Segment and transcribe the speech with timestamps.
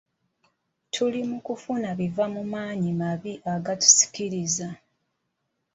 [0.93, 4.67] Tuli mu kufuna biva mu maanyi amabi agatusikiriza.